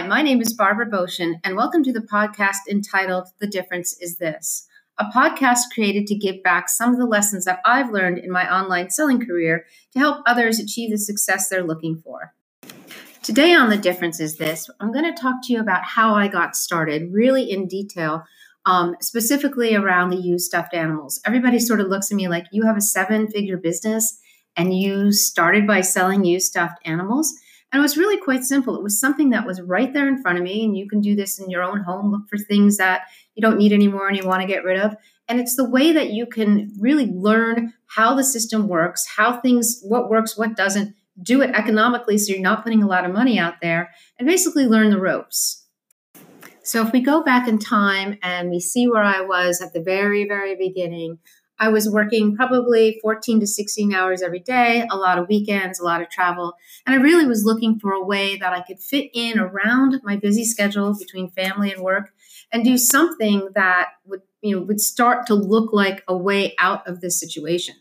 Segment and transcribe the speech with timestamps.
[0.00, 4.16] Hi, my name is Barbara Boshin, and welcome to the podcast entitled The Difference Is
[4.16, 4.66] This,
[4.98, 8.50] a podcast created to give back some of the lessons that I've learned in my
[8.50, 12.32] online selling career to help others achieve the success they're looking for.
[13.22, 16.28] Today on The Difference Is This, I'm going to talk to you about how I
[16.28, 18.24] got started, really in detail,
[18.64, 21.20] um, specifically around the used stuffed animals.
[21.26, 24.18] Everybody sort of looks at me like, you have a seven figure business
[24.56, 27.34] and you started by selling used stuffed animals.
[27.72, 28.76] And it was really quite simple.
[28.76, 31.14] It was something that was right there in front of me, and you can do
[31.14, 32.10] this in your own home.
[32.10, 33.02] Look for things that
[33.34, 34.96] you don't need anymore and you want to get rid of.
[35.28, 39.80] And it's the way that you can really learn how the system works, how things,
[39.82, 43.38] what works, what doesn't, do it economically so you're not putting a lot of money
[43.38, 45.66] out there, and basically learn the ropes.
[46.62, 49.82] So if we go back in time and we see where I was at the
[49.82, 51.18] very, very beginning,
[51.60, 55.84] I was working probably 14 to 16 hours every day, a lot of weekends, a
[55.84, 56.54] lot of travel.
[56.86, 60.16] And I really was looking for a way that I could fit in around my
[60.16, 62.12] busy schedule between family and work
[62.50, 66.88] and do something that would, you know, would start to look like a way out
[66.88, 67.74] of this situation.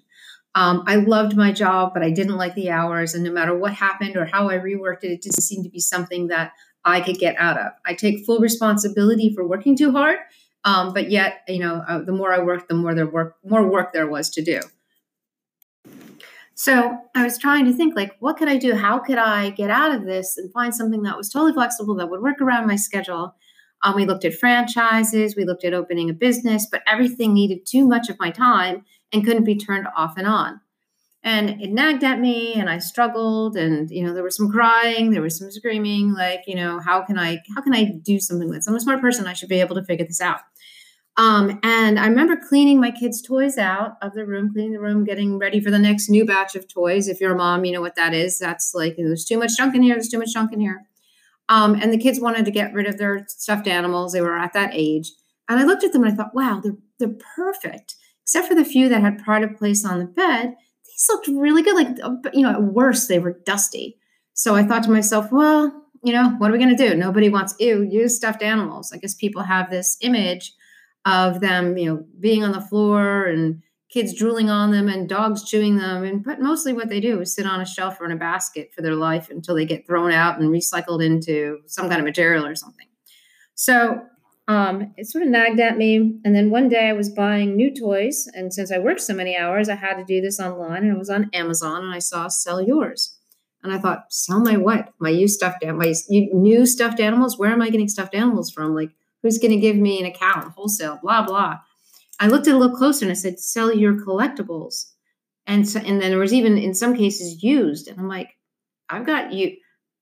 [0.55, 3.13] Um, I loved my job, but I didn't like the hours.
[3.13, 5.79] And no matter what happened or how I reworked it, it didn't seem to be
[5.79, 6.51] something that
[6.83, 7.71] I could get out of.
[7.85, 10.17] I take full responsibility for working too hard
[10.65, 13.65] um, but yet, you know, uh, the more I worked, the more there work, more
[13.65, 14.61] work there was to do.
[16.55, 18.75] So I was trying to think, like, what could I do?
[18.75, 22.09] How could I get out of this and find something that was totally flexible that
[22.09, 23.35] would work around my schedule?
[23.81, 27.87] Um, we looked at franchises, we looked at opening a business, but everything needed too
[27.87, 30.59] much of my time and couldn't be turned off and on
[31.23, 35.11] and it nagged at me and i struggled and you know there was some crying
[35.11, 38.47] there was some screaming like you know how can i how can i do something
[38.47, 38.67] with this?
[38.67, 40.41] I'm a smart person i should be able to figure this out.
[41.17, 45.03] Um, and i remember cleaning my kids toys out of the room cleaning the room
[45.03, 47.07] getting ready for the next new batch of toys.
[47.07, 48.39] If you're a mom you know what that is.
[48.39, 50.61] That's like you know, there's too much junk in here there's too much junk in
[50.61, 50.85] here.
[51.49, 54.53] Um, and the kids wanted to get rid of their stuffed animals they were at
[54.53, 55.11] that age.
[55.49, 58.63] And i looked at them and i thought wow they're, they're perfect except for the
[58.63, 60.55] few that had pride of place on the bed
[60.99, 61.75] these looked really good.
[61.75, 63.97] Like, uh, you know, at worst, they were dusty.
[64.33, 66.95] So I thought to myself, well, you know, what are we going to do?
[66.95, 68.91] Nobody wants, ew, use stuffed animals.
[68.93, 70.53] I guess people have this image
[71.05, 73.61] of them, you know, being on the floor and
[73.91, 76.03] kids drooling on them and dogs chewing them.
[76.03, 78.71] And but mostly what they do is sit on a shelf or in a basket
[78.73, 82.45] for their life until they get thrown out and recycled into some kind of material
[82.45, 82.87] or something.
[83.55, 84.01] So
[84.49, 86.19] um, it sort of nagged at me.
[86.25, 88.27] And then one day I was buying new toys.
[88.33, 90.83] And since I worked so many hours, I had to do this online.
[90.83, 93.15] And I was on Amazon and I saw sell yours.
[93.61, 94.91] And I thought, sell my what?
[94.99, 97.37] My used stuffed my new stuffed animals?
[97.37, 98.73] Where am I getting stuffed animals from?
[98.73, 98.89] Like,
[99.21, 101.59] who's going to give me an account, wholesale, blah, blah.
[102.19, 104.93] I looked at it a little closer and I said, sell your collectibles.
[105.45, 107.87] And so, and then there was even in some cases used.
[107.87, 108.31] And I'm like,
[108.89, 109.57] I've got you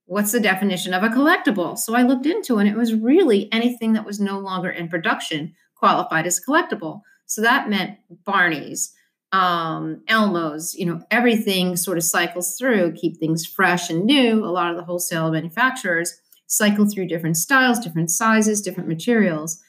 [0.07, 1.77] what's the definition of a collectible?
[1.77, 4.87] So I looked into it, and it was really anything that was no longer in
[4.89, 7.01] production qualified as collectible.
[7.25, 8.93] So that meant Barney's,
[9.31, 14.43] um, Elmo's, you know, everything sort of cycles through, keep things fresh and new.
[14.43, 19.61] A lot of the wholesale manufacturers cycle through different styles, different sizes, different materials.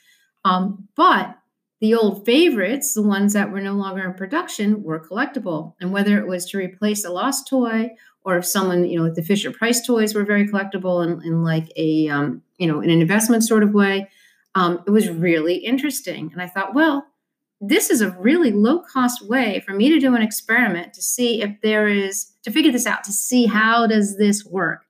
[0.44, 1.37] Um, but
[1.81, 5.75] the old favorites, the ones that were no longer in production, were collectible.
[5.81, 7.91] And whether it was to replace a lost toy
[8.25, 11.43] or if someone, you know, like the Fisher Price toys were very collectible in, in
[11.43, 14.09] like a, um, you know, in an investment sort of way,
[14.55, 16.31] um, it was really interesting.
[16.33, 17.06] And I thought, well,
[17.61, 21.43] this is a really low cost way for me to do an experiment to see
[21.43, 24.85] if there is to figure this out to see how does this work.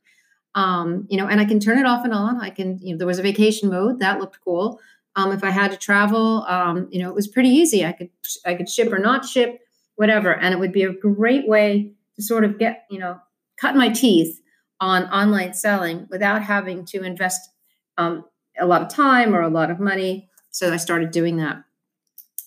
[0.55, 2.41] Um, you know and i can turn it off and on.
[2.41, 4.01] I can you know there was a vacation mode.
[4.01, 4.81] That looked cool.
[5.15, 7.85] Um, if i had to travel um, you know it was pretty easy.
[7.85, 8.11] I could
[8.45, 9.61] i could ship or not ship
[9.97, 10.35] whatever.
[10.35, 13.19] And it would be a great way to sort of get you know
[13.61, 14.41] cut my teeth
[14.81, 17.41] on online selling without having to invest
[17.97, 18.25] um,
[18.59, 20.29] a lot of time or a lot of money.
[20.51, 21.63] So I started doing that.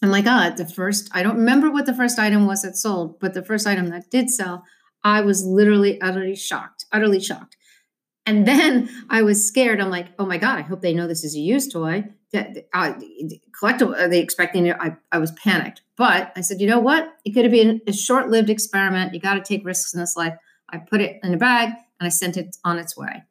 [0.02, 3.20] And my God, the first, I don't remember what the first item was that sold,
[3.20, 4.64] but the first item that did sell,
[5.04, 7.56] I was literally utterly shocked, utterly shocked.
[8.26, 9.80] And then I was scared.
[9.80, 12.06] I'm like, oh my God, I hope they know this is a used toy.
[12.34, 12.94] Uh,
[13.62, 14.78] collectible, are they expecting it?
[14.80, 15.82] I, I was panicked.
[15.98, 17.14] But I said, you know what?
[17.26, 19.14] It could have been a short lived experiment.
[19.14, 20.36] You got to take risks in this life.
[20.70, 21.70] I put it in a bag
[22.00, 23.24] and I sent it on its way.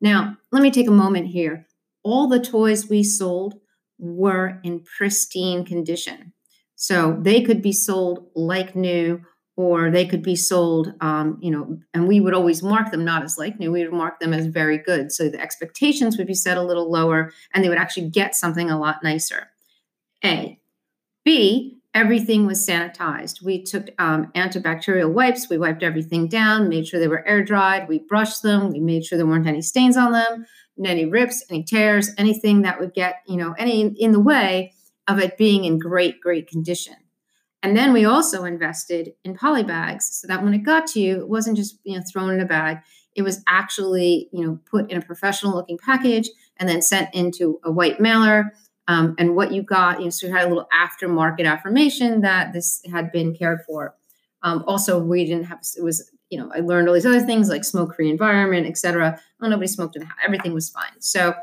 [0.00, 1.66] Now, let me take a moment here.
[2.02, 3.60] All the toys we sold
[3.98, 6.32] were in pristine condition.
[6.74, 9.22] So they could be sold like new,
[9.56, 13.22] or they could be sold, um, you know, and we would always mark them not
[13.22, 15.10] as like new, we would mark them as very good.
[15.10, 18.70] So the expectations would be set a little lower and they would actually get something
[18.70, 19.48] a lot nicer.
[20.22, 20.60] A.
[21.24, 23.42] B, everything was sanitized.
[23.42, 27.88] We took um, antibacterial wipes, we wiped everything down, made sure they were air dried,
[27.88, 30.46] we brushed them, we made sure there weren't any stains on them.
[30.84, 34.74] any rips, any tears, anything that would get, you know, any in the way
[35.08, 36.96] of it being in great, great condition.
[37.66, 41.18] And then we also invested in poly bags so that when it got to you,
[41.18, 42.78] it wasn't just, you know, thrown in a bag.
[43.16, 47.58] It was actually, you know, put in a professional looking package and then sent into
[47.64, 48.52] a white mailer.
[48.86, 52.52] Um, and what you got, you know, so you had a little aftermarket affirmation that
[52.52, 53.96] this had been cared for.
[54.44, 57.48] Um, also, we didn't have, it was you know, I learned all these other things
[57.48, 59.20] like smoke-free environment, etc.
[59.40, 60.18] Well, nobody smoked in the house.
[60.24, 61.00] Everything was fine.
[61.00, 61.34] So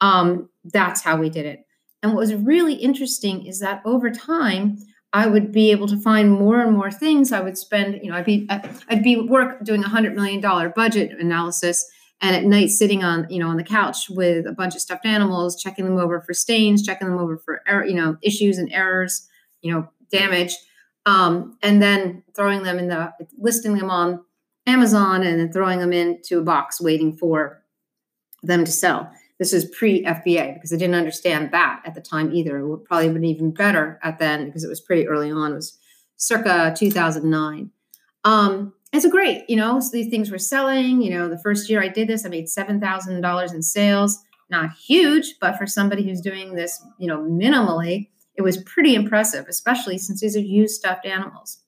[0.00, 1.66] um, that's how we did it.
[2.02, 4.78] And what was really interesting is that over time,
[5.12, 7.32] I would be able to find more and more things.
[7.32, 10.68] I would spend, you know, I'd be I'd be work doing a hundred million dollar
[10.68, 11.84] budget analysis,
[12.20, 15.06] and at night sitting on, you know, on the couch with a bunch of stuffed
[15.06, 18.70] animals, checking them over for stains, checking them over for, error, you know, issues and
[18.72, 19.28] errors,
[19.62, 20.54] you know, damage,
[21.06, 24.20] um, and then throwing them in the listing them on
[24.66, 27.62] Amazon and then throwing them into a box waiting for
[28.42, 29.10] them to sell.
[29.38, 32.58] This is pre FBA because I didn't understand that at the time either.
[32.58, 35.52] It would probably have been even better at then because it was pretty early on.
[35.52, 35.78] It was
[36.16, 37.70] circa 2009.
[38.24, 41.02] Um, it's a great, you know, so these things were selling.
[41.02, 44.18] You know, the first year I did this, I made $7,000 in sales.
[44.50, 49.46] Not huge, but for somebody who's doing this, you know, minimally, it was pretty impressive,
[49.46, 51.58] especially since these are used stuffed animals.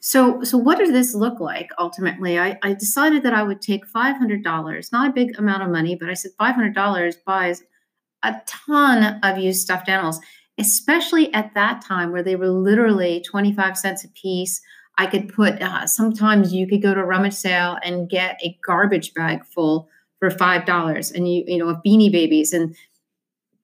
[0.00, 2.38] So, so what does this look like ultimately?
[2.38, 6.08] I, I decided that I would take $500, not a big amount of money, but
[6.08, 7.62] I said $500 buys
[8.22, 10.20] a ton of used stuffed animals,
[10.58, 14.60] especially at that time where they were literally 25 cents a piece.
[14.98, 18.56] I could put, uh, sometimes you could go to a rummage sale and get a
[18.64, 22.52] garbage bag full for $5 and you, you know, beanie babies.
[22.52, 22.74] And,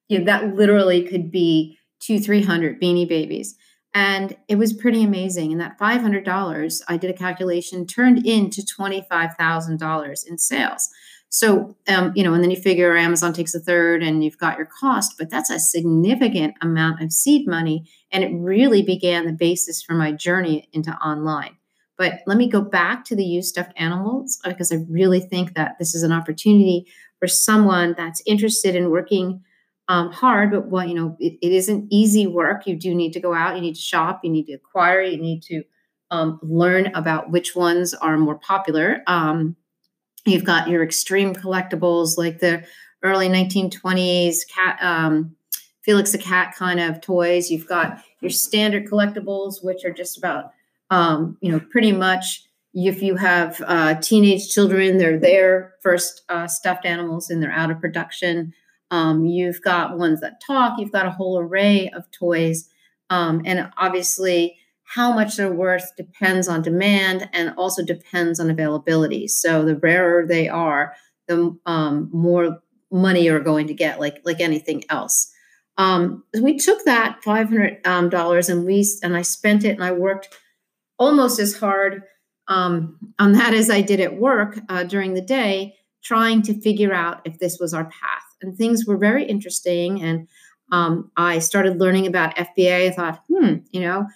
[0.07, 3.55] you know, that literally could be two, 300 beanie babies.
[3.95, 5.53] And it was pretty amazing.
[5.53, 10.89] And that $500, I did a calculation, turned into $25,000 in sales.
[11.29, 14.57] So, um, you know, and then you figure Amazon takes a third and you've got
[14.57, 17.89] your cost, but that's a significant amount of seed money.
[18.11, 21.55] And it really began the basis for my journey into online.
[21.97, 25.75] But let me go back to the used stuffed animals because I really think that
[25.79, 26.85] this is an opportunity
[27.19, 29.41] for someone that's interested in working
[29.87, 32.65] um, hard, but well, you know, it, it isn't easy work.
[32.65, 35.17] You do need to go out, you need to shop, you need to acquire, you
[35.17, 35.63] need to
[36.11, 39.03] um, learn about which ones are more popular.
[39.07, 39.55] Um,
[40.25, 42.65] you've got your extreme collectibles like the
[43.03, 45.35] early 1920s cat, um,
[45.83, 47.51] Felix the Cat kind of toys.
[47.51, 50.51] You've got your standard collectibles, which are just about,
[50.89, 52.43] um, you know, pretty much
[52.73, 57.71] if you have uh, teenage children, they're their first uh, stuffed animals and they're out
[57.71, 58.53] of production.
[58.91, 60.79] Um, you've got ones that talk.
[60.79, 62.69] You've got a whole array of toys.
[63.09, 69.27] Um, and obviously, how much they're worth depends on demand and also depends on availability.
[69.27, 70.95] So the rarer they are,
[71.27, 72.59] the um, more
[72.91, 75.31] money you're going to get, like like anything else.
[75.77, 79.83] Um, we took that five hundred um, dollars and we and I spent it and
[79.83, 80.29] I worked
[80.97, 82.03] almost as hard
[82.47, 86.93] um, on that as I did at work uh, during the day, trying to figure
[86.93, 90.01] out if this was our path and things were very interesting.
[90.01, 90.27] And
[90.71, 92.89] um, I started learning about FBA.
[92.89, 94.07] I thought, hmm, you know,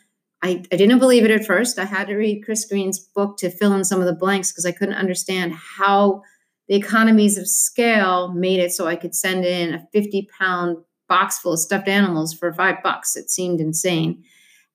[0.41, 1.77] I, I didn't believe it at first.
[1.79, 4.65] I had to read Chris Green's book to fill in some of the blanks because
[4.65, 6.23] I couldn't understand how
[6.67, 10.77] the economies of scale made it so I could send in a 50 pound
[11.07, 13.15] box full of stuffed animals for five bucks.
[13.15, 14.23] It seemed insane.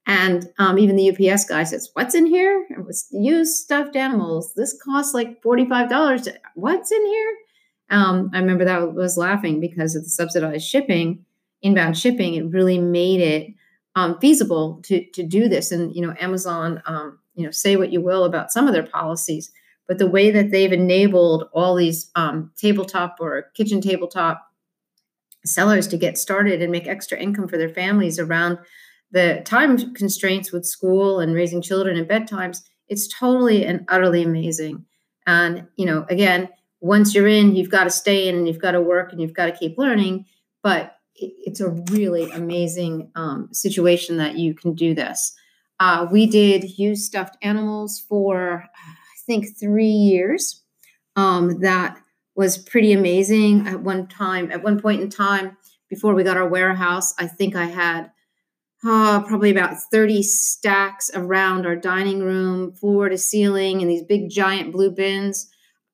[0.06, 2.66] And um, even the UPS guy says, What's in here?
[2.68, 4.52] It was used stuffed animals.
[4.54, 6.36] This costs like $45.
[6.56, 7.34] What's in here?
[7.90, 11.24] Um, I remember that was laughing because of the subsidized shipping,
[11.62, 12.34] inbound shipping.
[12.34, 13.54] It really made it
[13.96, 15.70] um, feasible to to do this.
[15.70, 18.86] And you know, Amazon, um, you know, say what you will about some of their
[18.86, 19.52] policies,
[19.86, 24.50] but the way that they've enabled all these um, tabletop or kitchen tabletop
[25.44, 28.58] sellers to get started and make extra income for their families around
[29.10, 34.84] the time constraints with school and raising children and bedtimes, it's totally and utterly amazing.
[35.26, 36.48] And you know, again
[36.84, 39.32] once you're in, you've got to stay in and you've got to work and you've
[39.32, 40.26] got to keep learning.
[40.62, 45.34] But it, it's a really amazing um, situation that you can do this.
[45.80, 50.62] Uh, we did use stuffed animals for, I think, three years.
[51.16, 51.98] Um, that
[52.36, 53.66] was pretty amazing.
[53.66, 55.56] At one time, at one point in time,
[55.88, 58.10] before we got our warehouse, I think I had
[58.84, 64.28] uh, probably about 30 stacks around our dining room, floor to ceiling, and these big
[64.28, 65.48] giant blue bins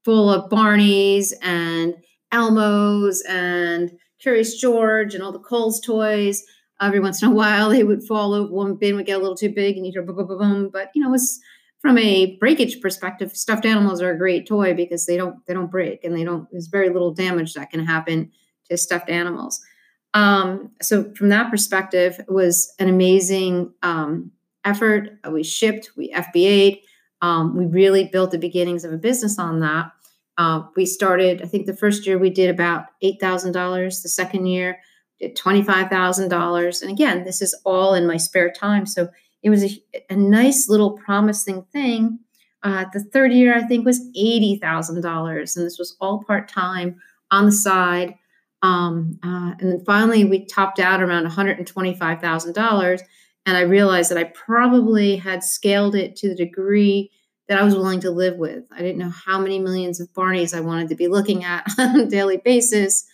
[0.05, 1.95] full of Barneys and
[2.33, 3.91] Elmos and
[4.21, 6.45] Curious George and all the Kohl's toys.
[6.81, 8.53] Every once in a while, they would fall over.
[8.53, 10.71] One bin would get a little too big, and you'd hear boom, boom, boom, boom.
[10.73, 11.41] But you know, it was
[11.81, 15.71] from a breakage perspective, stuffed animals are a great toy because they don't they don't
[15.71, 16.47] break and they don't.
[16.51, 18.31] There's very little damage that can happen
[18.69, 19.61] to stuffed animals.
[20.13, 24.33] Um, so from that perspective, it was an amazing um,
[24.65, 25.11] effort.
[25.31, 26.81] We shipped, we FBA'd,
[27.23, 29.93] um, we really built the beginnings of a business on that.
[30.39, 34.03] Uh, we started, I think the first year we did about $8,000.
[34.03, 34.79] The second year,
[35.21, 36.83] did $25,000.
[36.83, 38.87] And again, this is all in my spare time.
[38.87, 39.09] So
[39.43, 42.19] it was a, a nice little promising thing.
[42.63, 45.57] Uh, the third year, I think, was $80,000.
[45.57, 47.01] And this was all part time
[47.31, 48.15] on the side.
[48.63, 53.01] Um, uh, and then finally, we topped out around $125,000.
[53.47, 57.11] And I realized that I probably had scaled it to the degree
[57.49, 58.65] that I was willing to live with.
[58.71, 62.01] I didn't know how many millions of Barneys I wanted to be looking at on
[62.01, 63.05] a daily basis.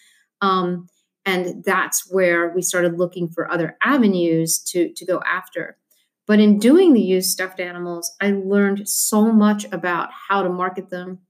[0.43, 0.89] Um,
[1.25, 5.79] and that's where we started looking for other avenues to, to go after.
[6.27, 10.91] But in doing the used stuffed animals, I learned so much about how to market
[10.91, 11.21] them,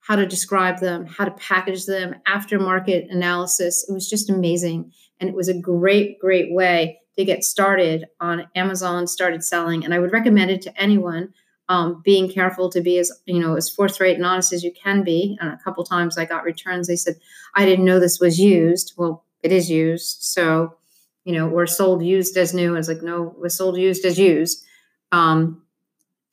[0.00, 3.84] how to describe them, how to package them, aftermarket analysis.
[3.88, 4.92] It was just amazing.
[5.18, 9.84] And it was a great, great way to get started on Amazon, started selling.
[9.84, 11.32] And I would recommend it to anyone.
[11.68, 15.04] Um, being careful to be as you know as forthright and honest as you can
[15.04, 15.38] be.
[15.40, 16.86] And a couple times I got returns.
[16.86, 17.16] They said,
[17.54, 20.22] "I didn't know this was used." Well, it is used.
[20.22, 20.76] So,
[21.24, 22.74] you know, or sold used as new.
[22.74, 24.64] I was like, no, was sold used as used.
[25.10, 25.62] Um,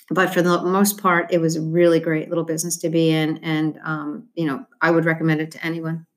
[0.10, 3.38] but for the most part, it was a really great little business to be in.
[3.44, 6.08] And, um, you know, I would recommend it to anyone.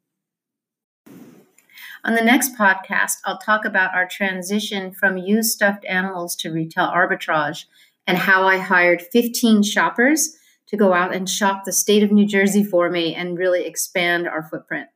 [2.04, 6.88] On the next podcast, I'll talk about our transition from used stuffed animals to retail
[6.88, 7.66] arbitrage
[8.08, 12.26] and how I hired 15 shoppers to go out and shop the state of New
[12.26, 14.88] Jersey for me and really expand our footprint.